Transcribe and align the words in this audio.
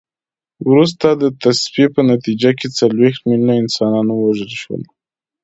وروسته 0.69 1.07
د 1.11 1.23
تصفیې 1.41 1.87
په 1.95 2.01
نتیجه 2.11 2.49
کې 2.59 2.67
څلوېښت 2.79 3.21
میلیونه 3.29 3.53
انسانان 3.61 4.05
ووژل 4.11 4.51
شول. 4.61 4.81